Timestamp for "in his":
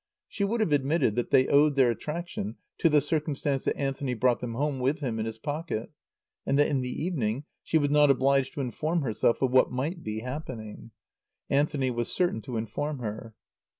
5.19-5.37